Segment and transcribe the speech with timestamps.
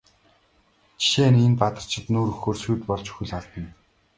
[1.01, 3.71] Жишээ нь энэ Бадарчид нүүр өгөхөөр сүйд болж хөл алдана.